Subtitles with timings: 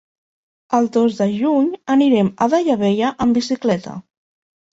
[0.77, 1.67] El dos de juny
[1.97, 3.95] anirem a Daia Vella amb bicicleta.